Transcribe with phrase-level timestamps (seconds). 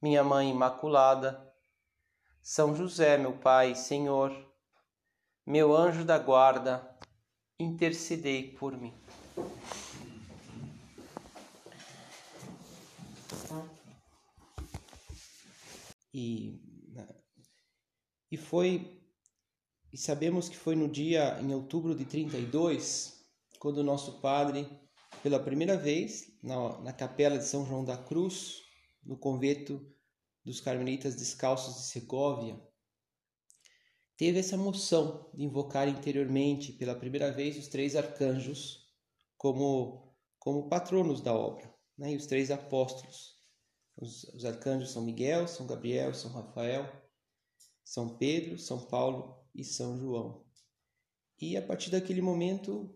[0.00, 1.52] minha Mãe Imaculada,
[2.42, 4.32] São José, meu Pai, Senhor,
[5.46, 6.98] meu anjo da guarda,
[7.58, 8.94] intercedei por mim.
[16.12, 16.60] E,
[18.30, 19.00] e foi,
[19.92, 23.24] e sabemos que foi no dia, em outubro de 32,
[23.58, 24.68] quando o nosso Padre,
[25.22, 28.62] pela primeira vez, na, na capela de São João da Cruz,
[29.02, 29.84] no convento
[30.44, 32.60] dos carmelitas descalços de Segóvia,
[34.16, 38.86] teve essa moção de invocar interiormente pela primeira vez os três arcanjos
[39.36, 42.12] como como patronos da obra, né?
[42.12, 43.38] E os três apóstolos.
[43.94, 46.90] Os, os arcanjos são Miguel, São Gabriel, São Rafael,
[47.84, 50.42] São Pedro, São Paulo e São João.
[51.38, 52.94] E a partir daquele momento,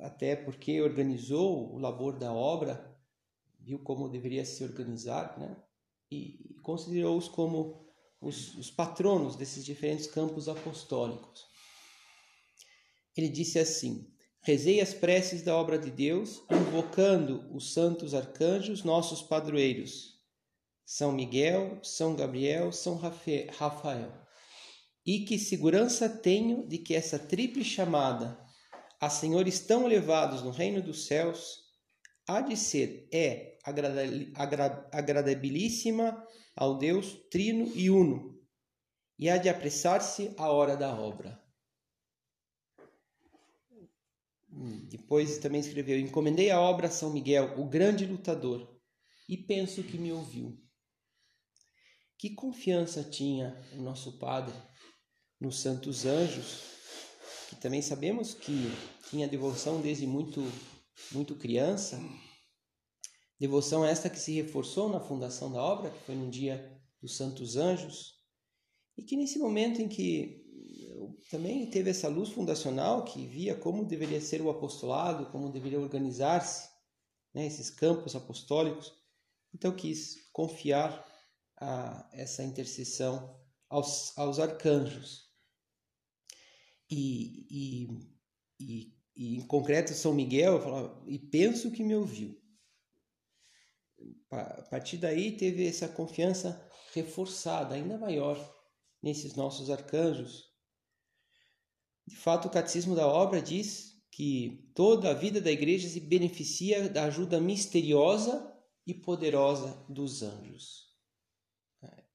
[0.00, 2.91] até porque organizou o labor da obra,
[3.64, 5.56] viu como deveria se organizar, né?
[6.10, 7.86] E, considerou-os como
[8.20, 11.44] os, os patronos desses diferentes campos apostólicos.
[13.16, 19.22] Ele disse assim: Rezei as preces da obra de Deus, invocando os santos arcanjos, nossos
[19.22, 20.20] padroeiros,
[20.84, 24.12] São Miguel, São Gabriel, São Rafael.
[25.04, 28.38] E que segurança tenho de que essa tríplice chamada
[29.00, 31.61] a senhores tão elevados no reino dos céus
[32.36, 33.58] há de ser, é
[34.92, 38.40] agradabilíssima ao Deus trino e uno,
[39.18, 41.40] e há de apressar-se a hora da obra.
[44.50, 48.78] Hum, depois também escreveu: Encomendei a obra a São Miguel, o grande lutador,
[49.28, 50.58] e penso que me ouviu.
[52.18, 54.54] Que confiança tinha o nosso Padre
[55.40, 56.62] nos santos anjos,
[57.48, 58.70] que também sabemos que
[59.10, 60.40] tinha devoção desde muito,
[61.10, 62.00] muito criança,
[63.42, 67.56] Devoção esta que se reforçou na fundação da obra, que foi no dia dos Santos
[67.56, 68.14] Anjos,
[68.96, 70.46] e que nesse momento em que
[71.28, 76.68] também teve essa luz fundacional que via como deveria ser o apostolado, como deveria organizar-se
[77.34, 78.92] né, esses campos apostólicos,
[79.52, 81.04] então quis confiar
[81.56, 85.28] a essa intercessão aos, aos arcanjos.
[86.88, 87.88] E, e,
[88.60, 92.40] e, e, em concreto São Miguel, falava, e penso que me ouviu.
[94.30, 98.38] A partir daí teve essa confiança reforçada, ainda maior,
[99.02, 100.50] nesses nossos arcanjos.
[102.06, 106.88] De fato, o Catecismo da Obra diz que toda a vida da igreja se beneficia
[106.88, 108.50] da ajuda misteriosa
[108.86, 110.90] e poderosa dos anjos.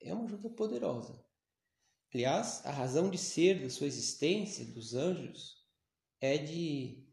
[0.01, 1.23] É uma ajuda poderosa.
[2.13, 5.57] Aliás, a razão de ser da sua existência dos anjos
[6.21, 7.05] é de,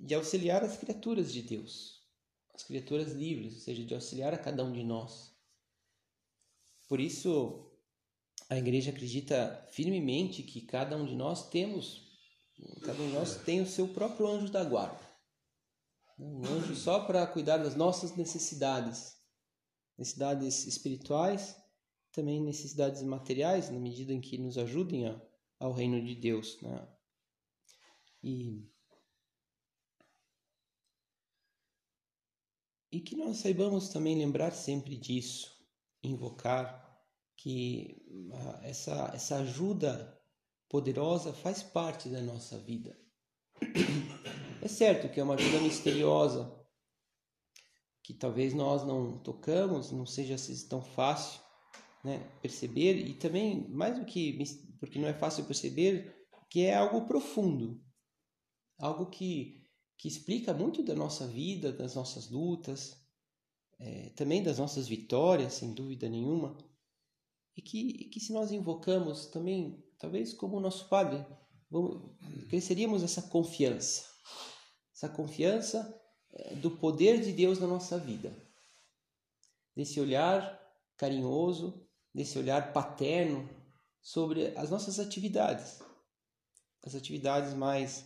[0.00, 1.97] de auxiliar as criaturas de Deus
[2.58, 5.32] as criaturas livres, ou seja, de auxiliar a cada um de nós.
[6.88, 7.70] Por isso,
[8.50, 12.02] a igreja acredita firmemente que cada um de nós temos,
[12.82, 15.06] cada um de nós tem o seu próprio anjo da guarda.
[16.18, 19.16] Um anjo só para cuidar das nossas necessidades,
[19.96, 21.56] necessidades espirituais,
[22.10, 25.16] também necessidades materiais, na medida em que nos ajudem
[25.60, 26.60] ao reino de Deus.
[26.60, 26.88] Né?
[28.20, 28.68] E
[32.90, 35.50] E que nós saibamos também lembrar sempre disso,
[36.02, 36.88] invocar
[37.36, 40.18] que ah, essa, essa ajuda
[40.68, 42.98] poderosa faz parte da nossa vida.
[44.60, 46.52] É certo que é uma ajuda misteriosa,
[48.02, 51.40] que talvez nós não tocamos, não seja assim tão fácil
[52.02, 54.38] né, perceber, e também, mais do que,
[54.80, 56.16] porque não é fácil perceber,
[56.50, 57.82] que é algo profundo,
[58.78, 59.67] algo que
[59.98, 62.96] que explica muito da nossa vida, das nossas lutas,
[63.80, 66.56] é, também das nossas vitórias, sem dúvida nenhuma,
[67.56, 71.26] e que, que se nós invocamos também, talvez como o nosso Padre,
[71.68, 72.16] vamos,
[72.48, 74.06] cresceríamos essa confiança,
[74.94, 76.00] essa confiança
[76.30, 78.32] é, do poder de Deus na nossa vida,
[79.74, 80.58] desse olhar
[80.96, 81.84] carinhoso,
[82.14, 83.48] desse olhar paterno
[84.00, 85.80] sobre as nossas atividades,
[86.84, 88.04] as atividades mais,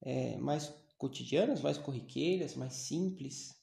[0.00, 3.60] é, mais cotidianas, mais corriqueiras, mais simples,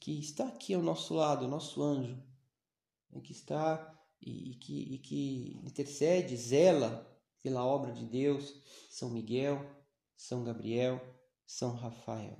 [0.00, 2.16] que está aqui ao nosso lado, nosso anjo,
[3.10, 7.06] né, que está e, e, que, e que intercede, zela
[7.42, 9.70] pela obra de Deus, São Miguel,
[10.16, 10.98] São Gabriel,
[11.46, 12.38] São Rafael.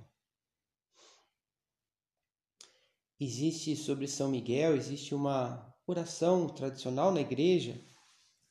[3.19, 7.79] Existe sobre São Miguel, existe uma oração tradicional na igreja,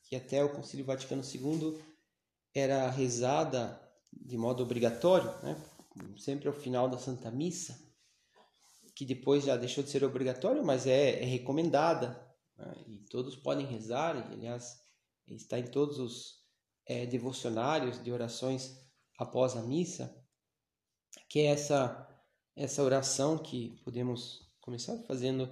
[0.04, 1.82] que até o Concílio Vaticano II
[2.54, 3.83] era rezada
[4.20, 5.56] de modo obrigatório, né?
[6.18, 7.78] sempre ao final da Santa Missa,
[8.94, 12.20] que depois já deixou de ser obrigatório, mas é, é recomendada,
[12.56, 12.74] né?
[12.86, 14.82] e todos podem rezar, e aliás
[15.26, 16.44] está em todos os
[16.86, 18.78] é, devocionários de orações
[19.18, 20.14] após a missa,
[21.28, 22.08] que é essa,
[22.56, 25.48] essa oração que podemos começar fazendo.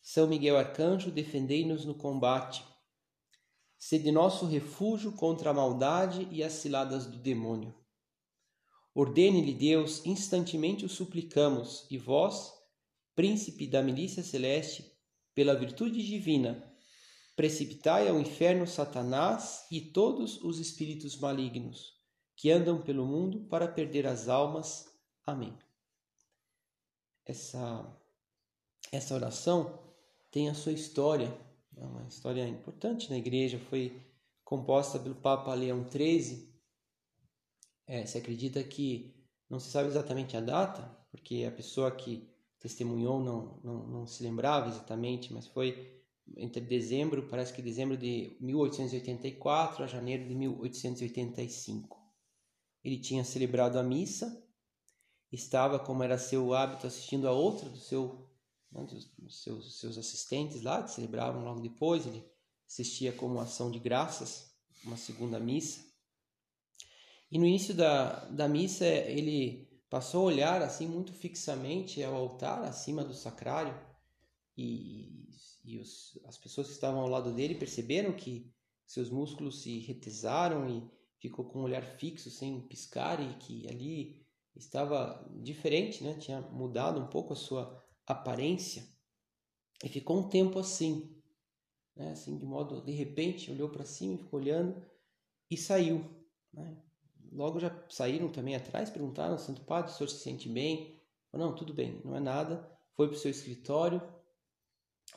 [0.00, 2.64] São Miguel Arcanjo, defendei-nos no combate.
[3.84, 7.74] Sede nosso refúgio contra a maldade e as ciladas do demônio.
[8.94, 12.52] Ordene-lhe Deus, instantemente o suplicamos, e vós,
[13.12, 14.96] príncipe da milícia celeste,
[15.34, 16.72] pela virtude divina,
[17.34, 21.92] precipitai ao inferno Satanás e todos os espíritos malignos
[22.36, 24.86] que andam pelo mundo para perder as almas.
[25.26, 25.58] Amém.
[27.26, 28.00] Essa,
[28.92, 29.76] essa oração
[30.30, 31.36] tem a sua história,
[31.76, 34.00] é uma história importante na igreja, foi
[34.44, 36.52] composta pelo Papa Leão XIII
[37.86, 39.14] é, se acredita que
[39.50, 42.26] não se sabe exatamente a data, porque a pessoa que
[42.58, 46.00] testemunhou não, não, não se lembrava exatamente, mas foi
[46.36, 52.00] entre dezembro, parece que dezembro de 1884 a janeiro de 1885.
[52.82, 54.42] Ele tinha celebrado a missa,
[55.30, 58.26] estava, como era seu hábito, assistindo a outra do seu,
[58.72, 58.86] né,
[59.28, 62.06] seus, seus assistentes lá, que celebravam logo depois.
[62.06, 62.24] Ele
[62.66, 64.54] assistia como ação de graças,
[64.84, 65.84] uma segunda missa.
[67.30, 72.62] E no início da, da missa, ele passou a olhar assim muito fixamente ao altar,
[72.64, 73.74] acima do sacrário,
[74.56, 75.28] e,
[75.64, 78.52] e os, as pessoas que estavam ao lado dele perceberam que
[78.86, 84.26] seus músculos se retesaram e ficou com um olhar fixo, sem piscar, e que ali
[84.54, 86.14] estava diferente, né?
[86.18, 88.86] tinha mudado um pouco a sua aparência.
[89.84, 91.20] E ficou um tempo assim,
[91.96, 92.12] né?
[92.12, 94.84] assim de modo, de repente, olhou para cima, ficou olhando
[95.50, 96.04] e saiu.
[96.52, 96.76] Né?
[97.32, 101.00] logo já saíram também atrás, perguntaram, Santo Padre, o senhor se sente bem?
[101.32, 102.70] não, tudo bem, não é nada.
[102.94, 104.02] Foi para o seu escritório,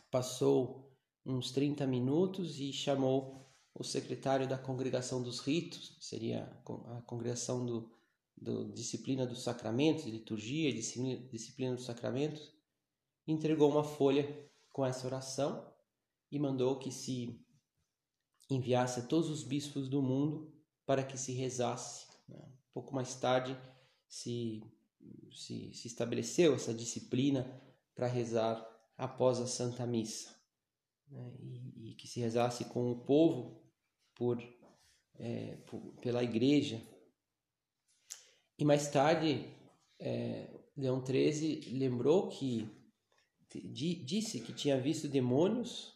[0.09, 7.65] passou uns 30 minutos e chamou o secretário da congregação dos ritos, seria a congregação
[7.65, 7.91] do,
[8.37, 12.53] do disciplina dos sacramentos, liturgia, disciplina, disciplina dos sacramentos,
[13.27, 14.27] entregou uma folha
[14.71, 15.73] com essa oração
[16.31, 17.39] e mandou que se
[18.49, 20.53] enviasse a todos os bispos do mundo
[20.85, 22.07] para que se rezasse.
[22.27, 22.51] Né?
[22.73, 23.57] Pouco mais tarde
[24.07, 24.63] se,
[25.31, 27.61] se, se estabeleceu essa disciplina
[27.95, 28.63] para rezar
[28.97, 30.35] após a Santa Missa
[31.09, 31.33] né?
[31.39, 33.63] e, e, que se rezasse com o povo
[34.13, 34.41] por,
[35.15, 36.81] é, por pela Igreja.
[38.57, 39.49] E mais tarde,
[39.99, 42.69] é, Leão XIII lembrou que
[43.61, 45.93] disse que tinha visto demônios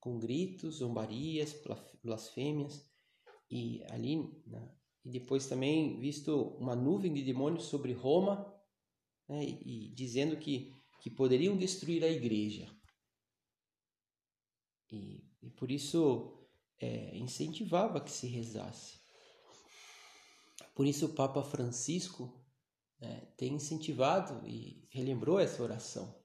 [0.00, 1.54] com gritos, zombarias,
[2.02, 2.88] blasfêmias
[3.50, 4.16] e ali
[4.46, 4.72] né,
[5.04, 8.54] e depois também visto uma nuvem de demônios sobre Roma
[9.28, 12.70] né, e, e, dizendo que, que poderiam destruir a igreja.
[14.90, 16.46] E, e por isso
[16.80, 18.98] é, incentivava que se rezasse.
[20.74, 22.40] Por isso o Papa Francisco
[23.00, 26.18] né, tem incentivado e relembrou essa oração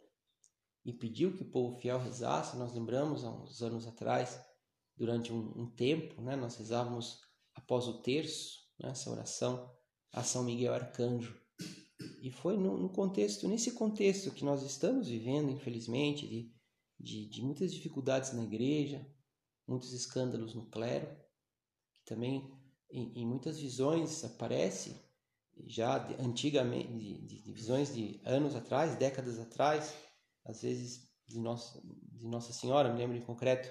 [0.85, 2.57] e pediu que o povo fiel rezasse.
[2.57, 4.39] Nós lembramos há uns anos atrás
[4.95, 6.35] durante um, um tempo, né?
[6.35, 7.21] Nós rezávamos
[7.55, 8.89] após o terço, né?
[8.89, 9.71] essa oração
[10.11, 11.35] a São Miguel Arcanjo.
[12.21, 16.53] E foi no, no, contexto, nesse contexto que nós estamos vivendo, infelizmente, de,
[16.99, 19.05] de, de muitas dificuldades na igreja,
[19.67, 21.07] muitos escândalos no clero,
[21.93, 22.51] que também
[22.89, 25.01] em, em muitas visões aparece
[25.65, 29.93] já de, antigamente, de, de, visões de anos atrás, décadas atrás,
[30.45, 33.69] às vezes de Nossa, de Nossa Senhora, me lembro em concreto,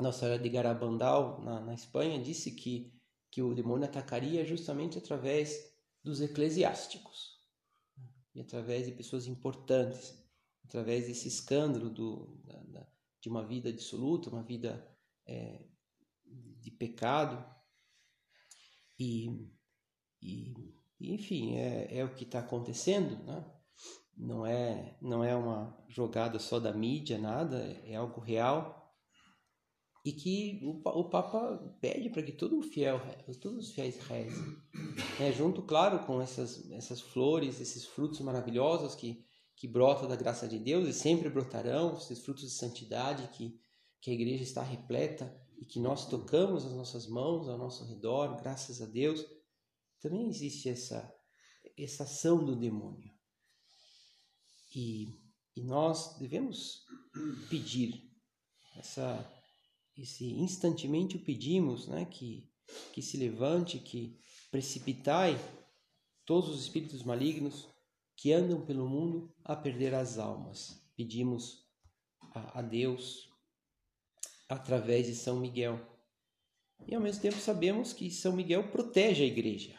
[0.00, 2.92] nossa Senhora de Garabandal, na, na Espanha, disse que,
[3.30, 7.38] que o demônio atacaria justamente através dos eclesiásticos
[8.34, 10.24] e através de pessoas importantes,
[10.64, 12.88] através desse escândalo do, da, da,
[13.20, 14.88] de uma vida dissoluta, uma vida
[15.26, 15.66] é,
[16.24, 17.44] de pecado.
[18.96, 19.50] E,
[20.22, 20.54] e,
[21.00, 23.57] enfim, é, é o que está acontecendo, né?
[24.18, 28.78] Não é não é uma jogada só da mídia, nada, é algo real
[30.08, 32.98] e que o, o Papa pede para que todo fiel,
[33.42, 34.56] todos os fiéis rezem,
[35.20, 35.30] né?
[35.32, 39.22] junto, claro, com essas, essas flores, esses frutos maravilhosos que,
[39.54, 43.60] que brota da graça de Deus e sempre brotarão, esses frutos de santidade que,
[44.00, 48.34] que a igreja está repleta e que nós tocamos as nossas mãos ao nosso redor,
[48.40, 49.22] graças a Deus,
[50.00, 51.12] também existe essa,
[51.76, 53.17] essa ação do demônio.
[54.74, 55.08] E,
[55.56, 56.84] e nós devemos
[57.48, 58.08] pedir,
[58.76, 59.28] essa,
[59.96, 62.50] esse instantemente o pedimos, né, que,
[62.92, 64.18] que se levante, que
[64.50, 65.36] precipitai
[66.24, 67.68] todos os espíritos malignos
[68.16, 70.82] que andam pelo mundo a perder as almas.
[70.96, 71.64] Pedimos
[72.34, 73.30] a, a Deus
[74.48, 75.80] através de São Miguel.
[76.86, 79.76] E ao mesmo tempo sabemos que São Miguel protege a igreja.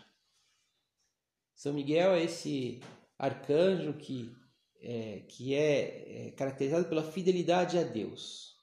[1.55, 2.81] São Miguel é esse
[3.17, 4.33] arcanjo que
[4.81, 8.55] é, que é, é caracterizado pela fidelidade a Deus.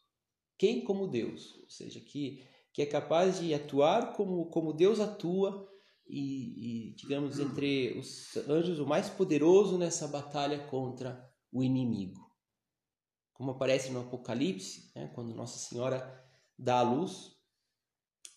[0.59, 2.43] Quem como Deus, ou seja, que,
[2.73, 5.69] que é capaz de atuar como, como Deus atua
[6.09, 12.25] e, e, digamos, entre os anjos, o mais poderoso nessa batalha contra o inimigo.
[13.35, 16.25] Como aparece no Apocalipse, né, quando Nossa Senhora
[16.59, 17.37] dá a luz,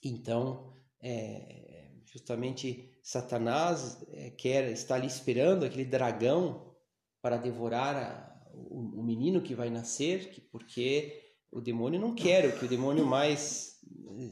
[0.03, 6.68] então, é, justamente Satanás é, quer estar ali esperando aquele dragão
[7.21, 11.21] para devorar a, o, o, menino que vai nascer, que, porque
[11.51, 13.79] o demônio não quer, o que o demônio mais,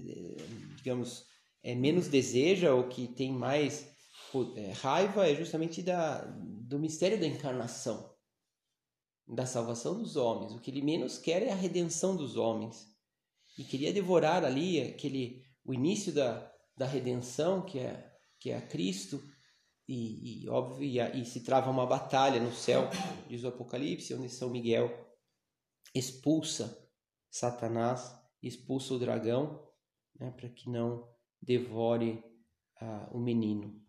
[0.07, 0.35] é,
[0.77, 1.25] digamos,
[1.63, 3.89] é, menos deseja ou que tem mais
[4.55, 8.13] é, raiva é justamente da, do mistério da encarnação,
[9.27, 10.53] da salvação dos homens.
[10.53, 12.87] O que ele menos quer é a redenção dos homens.
[13.57, 18.61] E queria devorar ali aquele o início da, da redenção, que é, que é a
[18.61, 19.21] Cristo,
[19.87, 22.89] e, e óbvio, e, e, se trava uma batalha no céu,
[23.29, 25.07] diz o Apocalipse, onde São Miguel
[25.95, 26.85] expulsa
[27.29, 29.65] Satanás, expulsa o dragão,
[30.19, 31.07] né, para que não
[31.41, 32.23] devore
[32.81, 33.81] ah, o menino.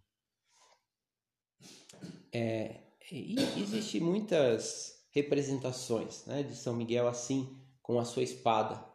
[2.32, 8.86] É, e existe muitas representações né, de São Miguel assim, com a sua espada.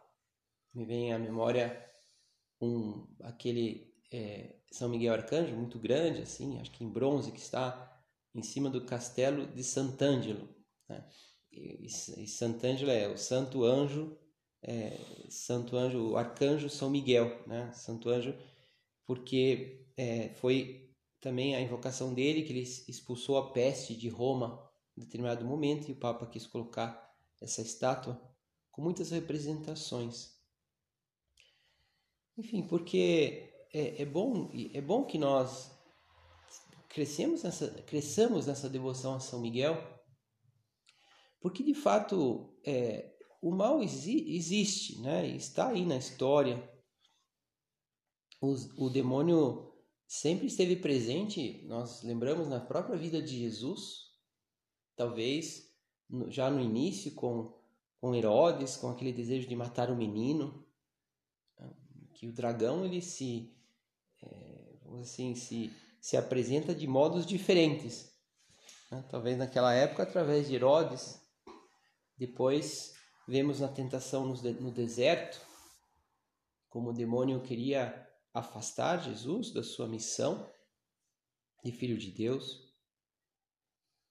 [0.72, 1.84] Me vem à memória
[2.60, 7.92] um aquele é, São Miguel Arcanjo muito grande, assim, acho que em bronze, que está
[8.34, 10.48] em cima do castelo de Sant'Angelo.
[10.88, 11.04] Né?
[11.52, 14.18] E, e Sant'Angelo é o Santo Anjo
[14.66, 17.70] é, Santo Anjo, o Arcanjo São Miguel, né?
[17.72, 18.34] Santo Anjo,
[19.04, 20.90] porque é, foi
[21.20, 24.66] também a invocação dele que ele expulsou a peste de Roma
[24.96, 28.20] em determinado momento e o Papa quis colocar essa estátua
[28.70, 30.34] com muitas representações.
[32.36, 35.70] Enfim, porque é, é bom é bom que nós
[36.88, 39.76] crescemos nessa cresçamos nessa devoção a São Miguel,
[41.40, 43.12] porque de fato é,
[43.42, 45.26] o mal exi existe, né?
[45.26, 46.72] está aí na história.
[48.40, 48.54] O,
[48.86, 49.74] o demônio
[50.06, 54.12] sempre esteve presente, nós lembramos na própria vida de Jesus,
[54.94, 55.74] talvez
[56.08, 57.58] no, já no início com,
[58.00, 60.64] com Herodes, com aquele desejo de matar o menino,
[62.14, 63.54] que o dragão ele se,
[65.00, 68.12] assim, se, se apresenta de modos diferentes.
[68.90, 69.04] Né?
[69.10, 71.20] Talvez naquela época através de Herodes,
[72.16, 72.94] depois
[73.26, 75.40] Vemos na tentação no deserto
[76.68, 80.50] como o demônio queria afastar Jesus da sua missão
[81.64, 82.74] de filho de Deus.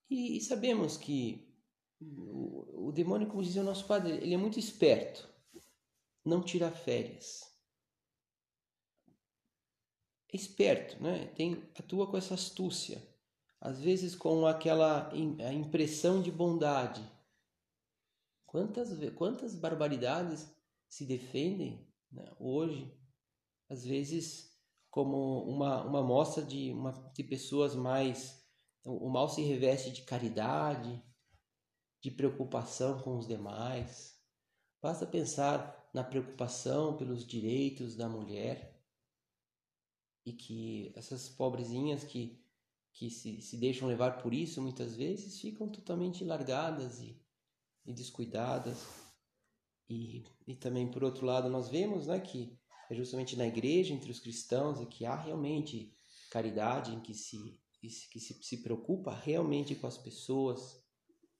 [0.10, 1.54] E, e sabemos que
[2.02, 5.30] o, o, demônio, como dizia o nosso padre, ele é muito esperto,
[6.26, 7.42] não tira férias.
[10.34, 11.28] Esperto, né?
[11.36, 13.02] Tem, atua com essa astúcia,
[13.62, 17.08] às vezes com aquela a impressão de bondade,
[18.54, 20.48] Quantas, quantas barbaridades
[20.88, 22.96] se defendem né, hoje,
[23.68, 24.56] às vezes
[24.92, 28.48] como uma, uma mostra de, uma, de pessoas mais.
[28.86, 31.04] O mal se reveste de caridade,
[32.00, 34.22] de preocupação com os demais.
[34.80, 38.73] Basta pensar na preocupação pelos direitos da mulher
[40.26, 42.42] e que essas pobrezinhas que,
[42.94, 47.24] que se, se deixam levar por isso muitas vezes ficam totalmente largadas e
[47.86, 48.78] e descuidadas.
[49.90, 52.58] E, e também, por outro lado, nós vemos né, que
[52.90, 55.94] é justamente na igreja, entre os cristãos, é que há realmente
[56.32, 60.84] caridade, em que se, que se, se preocupa realmente com as pessoas,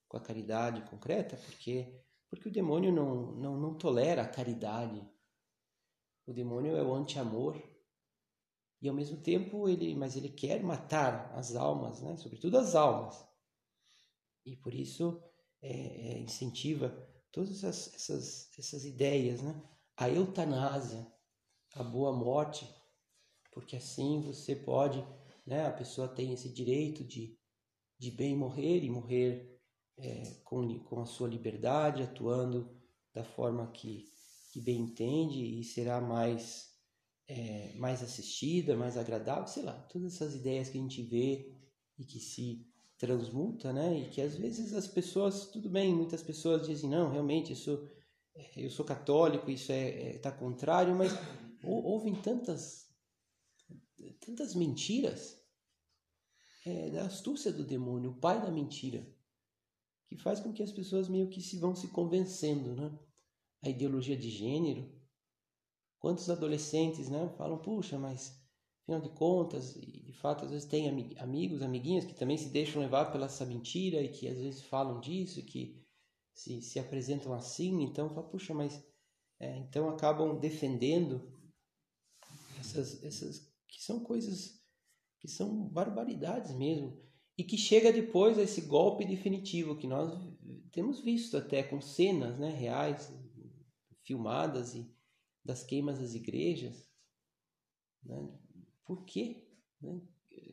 [0.08, 2.00] com a caridade concreta, porque,
[2.30, 5.02] porque o demônio não, não, não tolera a caridade.
[6.26, 7.62] O demônio é o anti-amor.
[8.84, 12.18] E ao mesmo tempo, ele, mas ele quer matar as almas, né?
[12.18, 13.26] sobretudo as almas.
[14.46, 15.24] E por isso
[15.62, 16.90] é, é, incentiva
[17.32, 19.64] todas essas, essas, essas ideias, né?
[19.96, 21.08] A eutanásia,
[21.76, 22.70] a boa morte,
[23.54, 25.02] porque assim você pode,
[25.48, 25.66] né?
[25.66, 27.40] A pessoa tem esse direito de,
[27.98, 29.62] de bem morrer e morrer
[29.98, 32.70] é, com, com a sua liberdade, atuando
[33.14, 34.12] da forma que,
[34.52, 36.73] que bem entende e será mais,
[37.28, 41.54] é, mais assistida, mais agradável, sei lá, todas essas ideias que a gente vê
[41.98, 42.66] e que se
[42.98, 44.00] transmuta, né?
[44.00, 47.88] E que às vezes as pessoas, tudo bem, muitas pessoas dizem, não, realmente, isso,
[48.56, 51.12] eu sou católico, isso é, é tá contrário, mas
[51.64, 52.88] ouvem tantas,
[54.20, 55.42] tantas mentiras
[56.66, 59.06] é, da astúcia do demônio, o pai da mentira
[60.14, 62.98] que faz com que as pessoas meio que se vão se convencendo, né?
[63.64, 64.92] A ideologia de gênero.
[66.04, 68.38] Quantos adolescentes, né, falam, puxa, mas
[68.82, 72.82] afinal de contas, e de fato às vezes tem amigos, amiguinhas que também se deixam
[72.82, 75.82] levar pela essa mentira e que às vezes falam disso, que
[76.34, 78.86] se, se apresentam assim, então fala, puxa, mas
[79.40, 81.32] é, então acabam defendendo
[82.60, 84.62] essas, essas que são coisas
[85.22, 87.02] que são barbaridades mesmo
[87.38, 90.12] e que chega depois a esse golpe definitivo que nós
[90.70, 93.10] temos visto até com cenas né, reais,
[94.02, 94.94] filmadas e
[95.44, 96.90] das queimas das igrejas.
[98.04, 98.30] Né?
[98.86, 99.48] Por quê?
[99.82, 100.02] Né?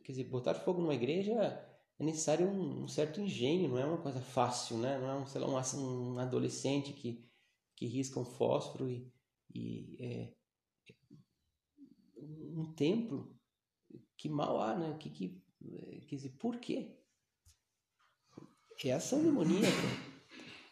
[0.04, 1.34] Quer dizer, botar fogo numa igreja
[1.98, 4.98] é necessário um, um, certo engenho, não é uma coisa fácil, né?
[4.98, 7.24] não é um, sei lá, um, um adolescente que,
[7.76, 9.12] que risca um fósforo e,
[9.54, 10.34] e é,
[12.18, 13.36] um templo
[14.16, 14.96] que mal há, né?
[14.98, 15.42] Que, que
[16.06, 16.96] Quer dizer, por quê?
[18.84, 19.66] É ação demoníaca.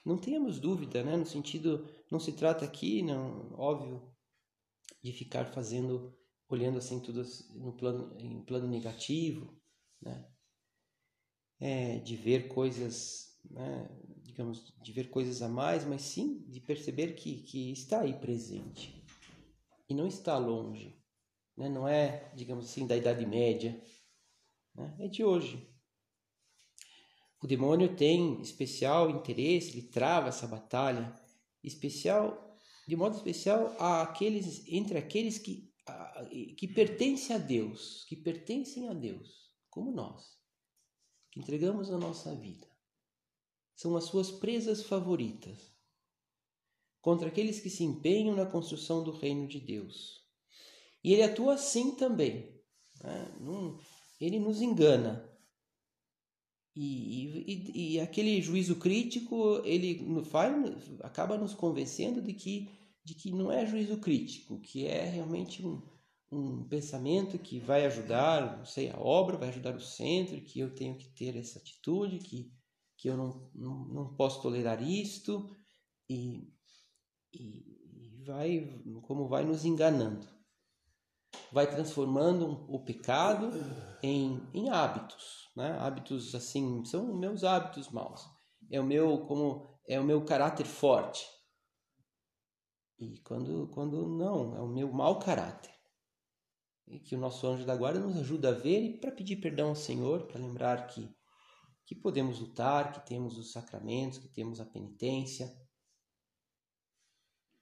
[0.05, 1.15] Não tenhamos dúvida, né?
[1.17, 4.03] No sentido, não se trata aqui, não, óbvio,
[5.03, 6.17] de ficar fazendo,
[6.49, 7.23] olhando assim tudo
[7.55, 9.57] no plano, em plano negativo,
[10.01, 10.29] né?
[11.61, 13.89] É, de ver coisas, né?
[14.23, 19.05] digamos, de ver coisas a mais, mas sim de perceber que, que está aí presente
[19.89, 20.97] e não está longe,
[21.57, 21.69] né?
[21.69, 23.83] Não é, digamos assim, da Idade Média,
[24.75, 24.95] né?
[25.01, 25.69] é de hoje.
[27.43, 31.13] O demônio tem especial interesse, ele trava essa batalha,
[31.63, 32.57] especial,
[32.87, 35.73] de modo especial a aqueles, entre aqueles que,
[36.57, 40.39] que pertencem a Deus, que pertencem a Deus, como nós,
[41.31, 42.67] que entregamos a nossa vida.
[43.75, 45.73] São as suas presas favoritas
[47.01, 50.27] contra aqueles que se empenham na construção do reino de Deus.
[51.03, 52.61] E ele atua assim também.
[53.03, 53.33] Né?
[54.21, 55.28] Ele nos engana.
[56.81, 60.55] E, e, e, aquele juízo crítico, ele faz,
[61.01, 62.71] acaba nos convencendo de que,
[63.03, 65.83] de que não é juízo crítico, que é realmente um,
[66.31, 70.73] um pensamento que vai ajudar, não sei, a obra, vai ajudar o centro, que eu
[70.73, 72.53] tenho que ter essa atitude, que,
[72.97, 75.51] que eu não, não, não posso tolerar isto,
[76.09, 76.49] e,
[77.33, 80.38] e vai, como vai nos enganando
[81.53, 83.51] vai transformando o pecado
[84.03, 85.77] em, em hábitos, né?
[85.79, 88.29] Hábitos assim, são meus hábitos maus.
[88.71, 91.27] É o meu como é o meu caráter forte.
[92.99, 95.73] E quando quando não, é o meu mau caráter.
[96.87, 99.69] E que o nosso anjo da guarda nos ajuda a ver e para pedir perdão
[99.71, 101.17] ao Senhor, para lembrar que
[101.89, 105.51] que podemos lutar, que temos os sacramentos, que temos a penitência.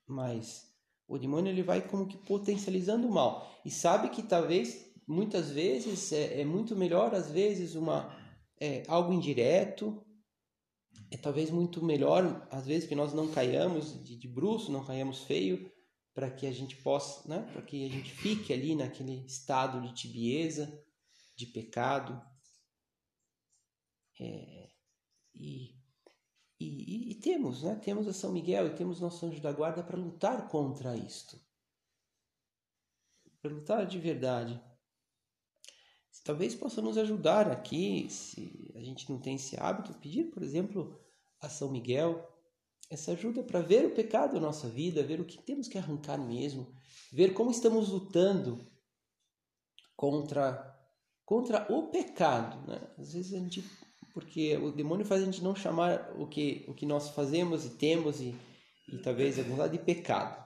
[0.05, 0.66] Mas
[1.07, 3.49] o demônio ele vai como que potencializando o mal.
[3.63, 8.13] E sabe que talvez muitas vezes é, é muito melhor às vezes uma
[8.59, 10.03] é, algo indireto.
[11.09, 15.23] É talvez muito melhor às vezes que nós não caiamos de, de bruxo não caiamos
[15.23, 15.71] feio
[16.13, 19.93] para que a gente possa né para que a gente fique ali naquele estado de
[19.93, 20.83] tibieza
[21.37, 22.19] de pecado.
[24.19, 24.69] É,
[25.35, 25.76] e
[26.59, 27.75] e, e, e, temos, né?
[27.75, 31.39] Temos a São Miguel e temos nosso anjo da guarda para lutar contra isto.
[33.41, 34.61] Para lutar de verdade.
[36.23, 40.99] Talvez possa nos ajudar aqui, se a gente não tem esse hábito, pedir, por exemplo,
[41.39, 42.27] a São Miguel
[42.89, 46.17] essa ajuda para ver o pecado da nossa vida, ver o que temos que arrancar
[46.17, 46.73] mesmo,
[47.11, 48.65] ver como estamos lutando
[49.95, 50.73] contra
[51.25, 52.79] contra o pecado, né?
[52.97, 53.61] Às vezes a gente
[54.17, 57.77] porque o demônio faz a gente não chamar o que, o que nós fazemos e
[57.77, 58.35] temos e,
[58.91, 60.43] e talvez algum lado de pecado.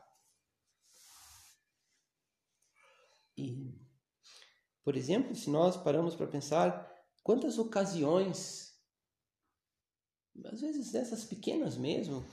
[3.37, 3.73] E,
[4.83, 6.85] por exemplo, se nós paramos para pensar
[7.23, 8.73] quantas ocasiões,
[10.43, 12.25] às vezes dessas pequenas mesmo,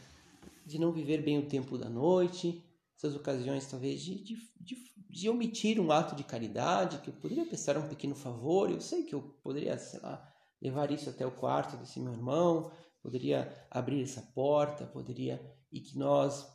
[0.66, 2.64] de não viver bem o tempo da noite,
[2.96, 4.76] essas ocasiões talvez de, de, de,
[5.08, 9.04] de omitir um ato de caridade, que eu poderia prestar um pequeno favor, eu sei
[9.04, 14.02] que eu poderia, sei lá, levar isso até o quarto desse meu irmão, poderia abrir
[14.02, 15.40] essa porta, poderia
[15.70, 16.46] e que nós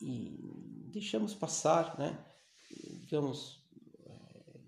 [0.00, 2.24] e deixamos passar, né?
[3.00, 3.64] Digamos,
[4.04, 4.60] é,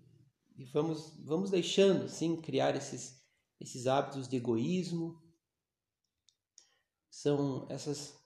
[0.56, 3.18] e vamos vamos deixando sim criar esses
[3.60, 5.20] esses hábitos de egoísmo,
[7.10, 8.16] são essas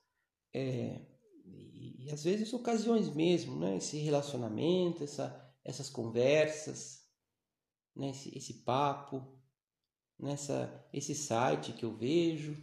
[0.53, 1.07] é,
[1.45, 3.77] e, e, às vezes ocasiões mesmo, né?
[3.77, 7.03] Esse relacionamento, essa, essas conversas,
[7.97, 8.11] né?
[8.11, 9.42] esse, esse papo,
[10.23, 12.57] nessa esse site que eu vejo,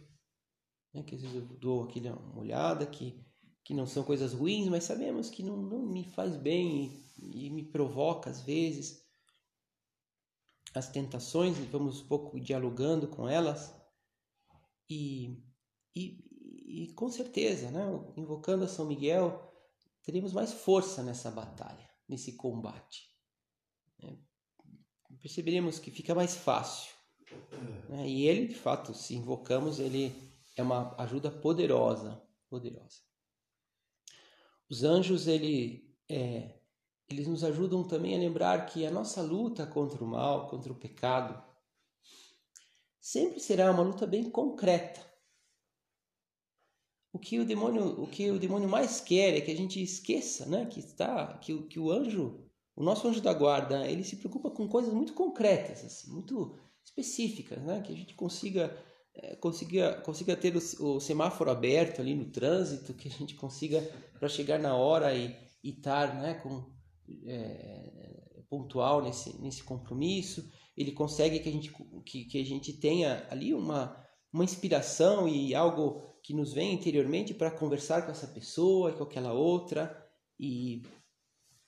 [0.92, 1.02] né?
[1.02, 3.24] que às vezes eu dou aquele uma olhada que
[3.62, 7.50] que não são coisas ruins, mas sabemos que não, não me faz bem e, e
[7.50, 9.06] me provoca às vezes
[10.74, 13.74] as tentações, vamos um pouco dialogando com elas
[14.88, 15.36] e,
[15.94, 16.18] e,
[16.84, 17.84] e com certeza, né?
[18.16, 19.52] invocando a São Miguel,
[20.02, 23.08] teremos mais força nessa batalha, nesse combate.
[24.02, 24.18] Né?
[25.20, 26.92] Perceberemos que fica mais fácil.
[27.88, 28.08] Né?
[28.08, 30.14] E ele, de fato, se invocamos, ele
[30.56, 33.00] é uma ajuda poderosa, poderosa.
[34.68, 36.60] Os anjos, ele, é,
[37.08, 40.78] eles nos ajudam também a lembrar que a nossa luta contra o mal, contra o
[40.78, 41.42] pecado,
[43.00, 45.04] sempre será uma luta bem concreta.
[47.12, 50.46] O que o demônio, o que o demônio mais quer é que a gente esqueça,
[50.46, 54.48] né, que está, que, que o anjo, o nosso anjo da guarda, ele se preocupa
[54.48, 58.76] com coisas muito concretas, assim, muito específicas, né, que a gente consiga
[59.14, 63.82] é, consiga, consiga ter o, o, semáforo aberto ali no trânsito, que a gente consiga
[64.18, 66.72] para chegar na hora e estar né, com,
[67.26, 70.48] é, pontual nesse, nesse compromisso.
[70.76, 71.72] Ele consegue que a gente,
[72.04, 73.96] que, que a gente tenha ali uma,
[74.32, 79.32] uma inspiração e algo que nos vem interiormente para conversar com essa pessoa, com aquela
[79.32, 79.96] outra.
[80.38, 80.82] E,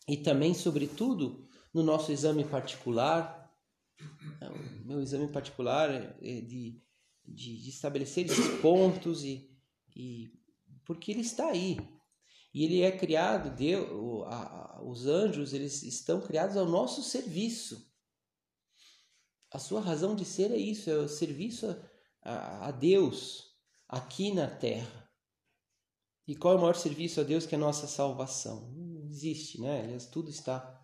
[0.08, 3.50] e também, sobretudo, no nosso exame particular,
[4.40, 6.82] o meu exame particular é de
[7.24, 9.50] de, de estabelecer esses pontos e,
[9.94, 10.32] e
[10.84, 11.78] porque ele está aí.
[12.54, 17.90] E ele é criado Deus, a, a, os anjos eles estão criados ao nosso serviço.
[19.50, 21.66] A sua razão de ser é isso é o serviço
[22.22, 23.54] a, a Deus
[23.88, 25.10] aqui na Terra.
[26.26, 28.70] E qual é o maior serviço a Deus que é a nossa salvação?
[28.72, 29.82] Não existe né?
[29.82, 30.78] Aliás, tudo está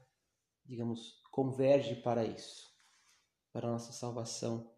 [0.64, 2.67] digamos converge para isso
[3.58, 4.70] para a nossa salvação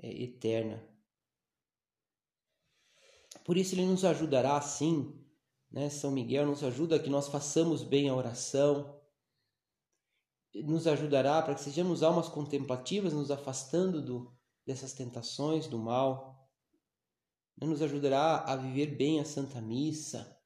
[0.00, 0.84] é, eterna.
[3.44, 5.24] Por isso ele nos ajudará sim,
[5.70, 5.88] né?
[5.88, 9.00] São Miguel nos ajuda que nós façamos bem a oração,
[10.52, 14.36] nos ajudará para que sejamos almas contemplativas, nos afastando do,
[14.66, 16.50] dessas tentações, do mal,
[17.60, 20.36] nos ajudará a viver bem a Santa Missa.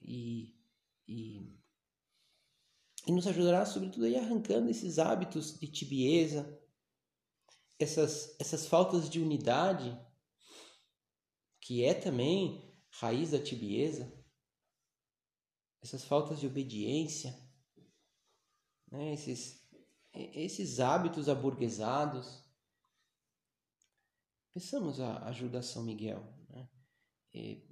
[0.00, 0.58] E,
[1.06, 1.59] e,
[3.10, 6.56] e nos ajudará, sobretudo, a ir arrancando esses hábitos de tibieza,
[7.76, 10.00] essas, essas faltas de unidade
[11.60, 14.16] que é também raiz da tibieza,
[15.82, 17.36] essas faltas de obediência,
[18.92, 19.12] né?
[19.12, 19.68] esses,
[20.14, 22.44] esses hábitos aburguesados.
[24.54, 26.22] Peçamos a ajuda a São Miguel.
[26.48, 26.68] Né?
[27.34, 27.68] E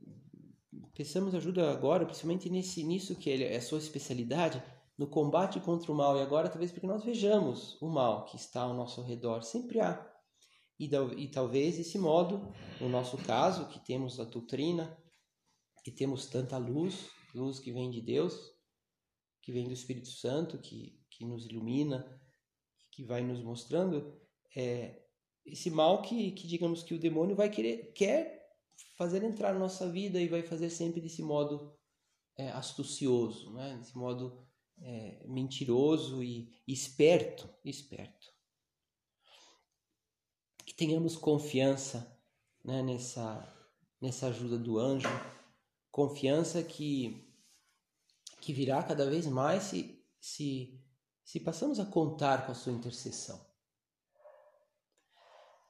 [0.95, 4.61] peçamos ajuda agora, principalmente nesse, nisso que é a sua especialidade,
[4.99, 6.19] no combate contra o mal.
[6.19, 9.43] E agora, talvez porque nós vejamos o mal que está ao nosso redor.
[9.43, 10.05] Sempre há.
[10.79, 14.97] E, e talvez esse modo, no nosso caso, que temos a doutrina,
[15.85, 18.35] que temos tanta luz, luz que vem de Deus,
[19.43, 22.21] que vem do Espírito Santo, que, que nos ilumina,
[22.93, 24.21] que vai nos mostrando,
[24.57, 25.01] é,
[25.47, 28.47] esse mal que, que digamos que o demônio vai querer, quer
[28.97, 31.75] fazer entrar na nossa vida e vai fazer sempre desse modo
[32.37, 33.77] é, astucioso, né?
[33.79, 34.47] desse modo
[34.83, 38.39] é, mentiroso e esperto, esperto
[40.69, 42.15] que tenhamos confiança
[42.63, 43.57] né, nessa,
[43.99, 45.09] nessa ajuda do anjo,
[45.91, 47.27] confiança que,
[48.39, 50.79] que virá cada vez mais se, se,
[51.25, 53.41] se passamos a contar com a sua intercessão.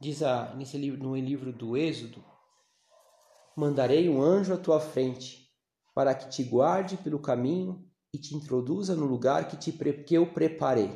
[0.00, 2.24] Diz a, nesse livro, no livro do Êxodo:
[3.56, 5.48] Mandarei um anjo à tua frente,
[5.94, 10.32] para que te guarde pelo caminho e te introduza no lugar que, te, que eu
[10.32, 10.90] preparei.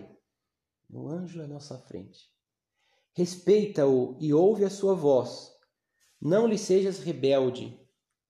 [0.91, 2.31] O anjo à nossa frente.
[3.15, 5.51] Respeita-o e ouve a sua voz.
[6.21, 7.79] Não lhe sejas rebelde,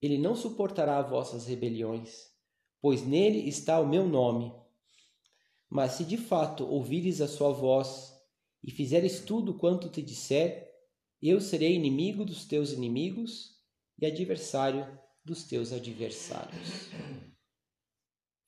[0.01, 2.31] ele não suportará vossas rebeliões,
[2.81, 4.53] pois nele está o meu nome.
[5.71, 8.13] Mas se de fato ouvires a sua voz
[8.63, 10.71] e fizeres tudo quanto te disser,
[11.21, 13.61] eu serei inimigo dos teus inimigos
[13.99, 16.91] e adversário dos teus adversários.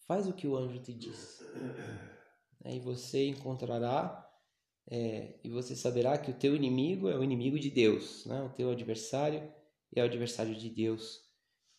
[0.06, 1.40] Faz o que o anjo te diz.
[2.64, 4.20] E você encontrará
[4.90, 8.42] é, e você saberá que o teu inimigo é o inimigo de Deus, né?
[8.42, 9.52] o teu adversário
[9.94, 11.22] é o adversário de Deus.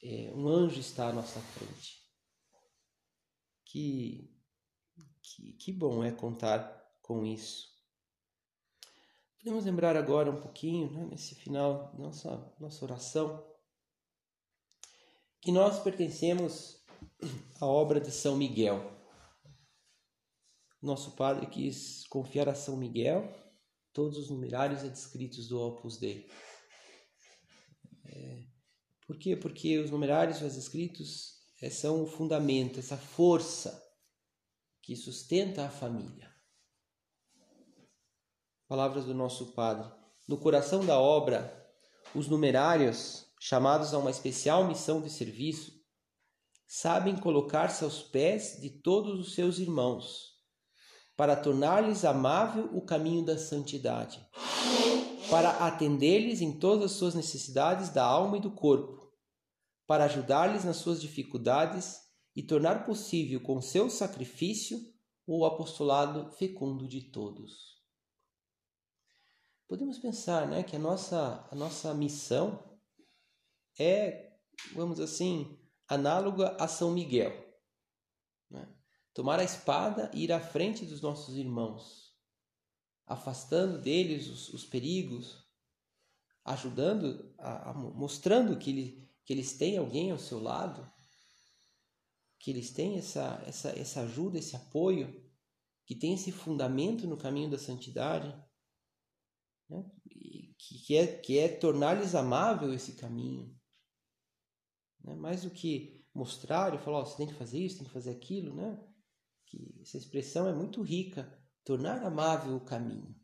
[0.02, 2.04] É, um anjo está à nossa frente.
[3.66, 4.34] Que,
[5.22, 7.76] que, que bom é contar com isso.
[9.38, 13.46] Podemos lembrar agora um pouquinho, né, nesse final da nossa, nossa oração,
[15.42, 16.84] que nós pertencemos
[17.60, 18.92] à obra de São Miguel.
[20.82, 23.34] Nosso Padre quis confiar a São Miguel
[23.94, 26.30] todos os numerários e descritos do Opus Dei.
[28.06, 28.44] É,
[29.08, 29.36] por quê?
[29.36, 33.82] Porque os numerários e os escritos é, são o fundamento, essa força
[34.82, 36.30] que sustenta a família.
[38.68, 39.92] Palavras do nosso Padre.
[40.28, 41.66] No coração da obra,
[42.14, 45.85] os numerários, chamados a uma especial missão de serviço,
[46.68, 50.34] sabem colocar-se aos pés de todos os seus irmãos,
[51.16, 54.26] para tornar-lhes amável o caminho da santidade,
[55.30, 59.12] para atender-lhes em todas as suas necessidades da alma e do corpo,
[59.88, 62.00] para ajudar-lhes nas suas dificuldades
[62.36, 64.80] e tornar possível com seu sacrifício
[65.28, 67.76] o apostolado fecundo de todos.
[69.68, 72.78] Podemos pensar né, que a nossa, a nossa missão
[73.80, 74.38] é,
[74.74, 77.34] vamos assim, análoga a São Miguel.
[78.50, 78.68] Né?
[79.14, 82.16] Tomar a espada e ir à frente dos nossos irmãos,
[83.06, 85.44] afastando deles os, os perigos,
[86.44, 90.92] ajudando, a, a, mostrando que, ele, que eles têm alguém ao seu lado,
[92.40, 95.24] que eles têm essa, essa, essa ajuda, esse apoio,
[95.86, 98.36] que tem esse fundamento no caminho da santidade
[99.70, 99.84] né?
[100.58, 103.56] que, que, é, que é tornar-lhes amável esse caminho.
[105.06, 105.16] Né?
[105.16, 108.12] Mais do que mostrar e falar, oh, você tem que fazer isso, tem que fazer
[108.12, 108.84] aquilo, né?
[109.46, 111.32] que essa expressão é muito rica,
[111.64, 113.16] tornar amável o caminho.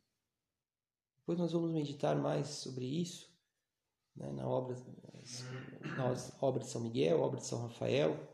[1.20, 3.28] Depois nós vamos meditar mais sobre isso
[4.16, 4.32] né?
[4.32, 4.76] na, obra,
[5.96, 8.30] na obra de São Miguel, obra de São Rafael.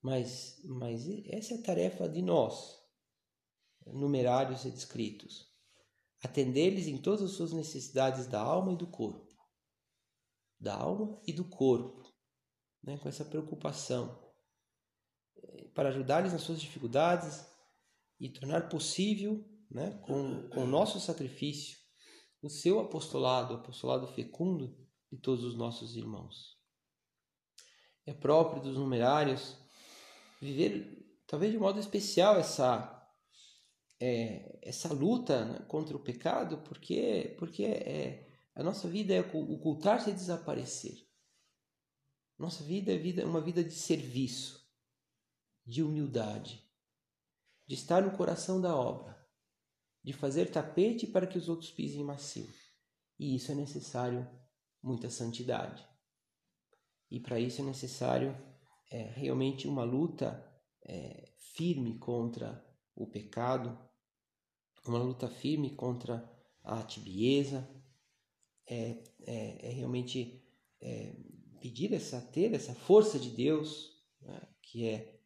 [0.00, 2.76] Mas, mas essa é a tarefa de nós,
[3.86, 5.52] numerários e descritos
[6.22, 9.34] atender-lhes em todas as suas necessidades da alma e do corpo.
[10.58, 12.01] Da alma e do corpo,
[12.82, 12.98] né?
[12.98, 14.18] com essa preocupação,
[15.36, 17.46] eh, para ajudar-lhes nas suas dificuldades
[18.18, 21.78] e tornar possível, né, com, com o nosso sacrifício,
[22.42, 24.76] o seu apostolado, o apostolado fecundo
[25.10, 26.58] de todos os nossos irmãos.
[28.04, 29.56] É próprio dos numerários
[30.40, 33.02] viver, talvez de modo especial, essa
[34.02, 40.10] é, essa luta né, contra o pecado, porque, porque é, a nossa vida é ocultar-se
[40.10, 41.06] e desaparecer.
[42.42, 44.68] Nossa vida é vida, uma vida de serviço,
[45.64, 46.68] de humildade,
[47.68, 49.16] de estar no coração da obra,
[50.02, 52.52] de fazer tapete para que os outros pisem macio.
[53.16, 54.28] E isso é necessário
[54.82, 55.88] muita santidade.
[57.08, 58.36] E para isso é necessário
[58.90, 60.44] é, realmente uma luta
[60.82, 62.60] é, firme contra
[62.92, 63.78] o pecado,
[64.84, 66.28] uma luta firme contra
[66.64, 67.72] a tibieza,
[68.66, 70.44] é, é, é realmente
[70.80, 71.14] é,
[71.62, 75.18] pedir essa, ter essa força de Deus, né, que é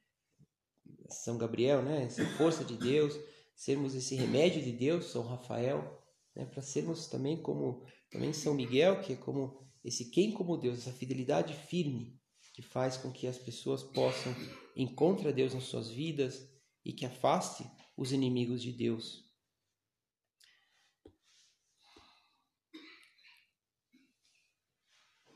[1.08, 3.18] São Gabriel, né, essa força de Deus,
[3.54, 6.02] sermos esse remédio de Deus, São Rafael,
[6.34, 10.78] né, para sermos também como também São Miguel, que é como esse quem como Deus,
[10.78, 12.20] essa fidelidade firme
[12.52, 14.34] que faz com que as pessoas possam
[14.74, 16.48] encontrar Deus nas suas vidas
[16.84, 19.25] e que afaste os inimigos de Deus.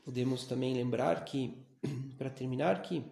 [0.03, 1.65] Podemos também lembrar que,
[2.17, 3.03] para terminar, que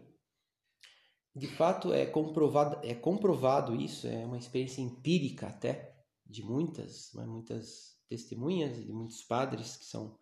[1.36, 7.26] de fato é comprovado, é comprovado isso, é uma experiência empírica até de muitas, né,
[7.26, 10.20] muitas testemunhas de muitos padres que são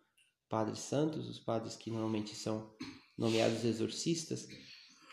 [0.48, 2.74] padres santos, os padres que normalmente são
[3.16, 4.46] nomeados exorcistas,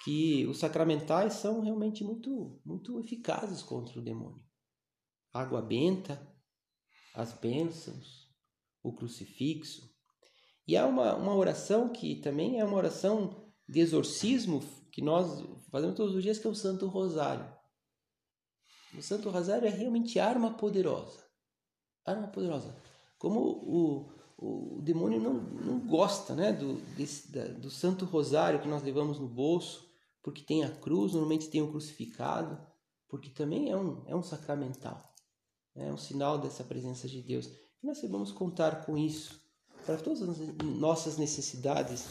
[0.04, 4.44] que os sacramentais são realmente muito, muito eficazes contra o demônio.
[5.34, 6.32] Água benta,
[7.14, 8.30] as bênçãos,
[8.84, 9.95] o crucifixo,
[10.68, 15.96] e há uma, uma oração que também é uma oração de exorcismo que nós fazemos
[15.96, 17.46] todos os dias, que é o Santo Rosário.
[18.98, 21.24] O Santo Rosário é realmente arma poderosa.
[22.06, 22.76] Arma poderosa.
[23.18, 28.62] Como o, o, o demônio não, não gosta né, do, desse, da, do Santo Rosário
[28.62, 29.86] que nós levamos no bolso,
[30.24, 32.58] porque tem a cruz, normalmente tem o crucificado,
[33.08, 35.14] porque também é um, é um sacramental.
[35.76, 37.48] É um sinal dessa presença de Deus.
[37.84, 39.45] E nós devemos contar com isso
[39.86, 42.08] para todas as nossas necessidades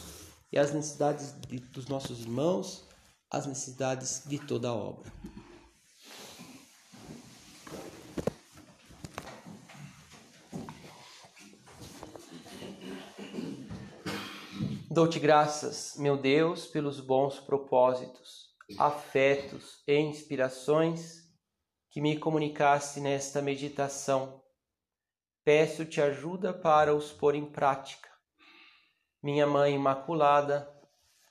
[0.51, 2.87] e as necessidades de, dos nossos irmãos,
[3.29, 5.11] as necessidades de toda a obra.
[14.89, 21.25] Dou-te graças, meu Deus, pelos bons propósitos, afetos e inspirações
[21.89, 24.44] que me comunicaste nesta meditação
[25.45, 28.09] peço-te ajuda para os pôr em prática.
[29.21, 30.67] Minha Mãe Imaculada,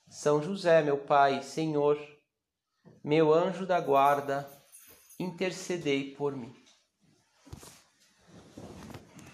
[0.09, 1.99] São José, meu Pai, Senhor,
[3.03, 4.49] meu anjo da guarda,
[5.19, 6.64] intercedei por mim.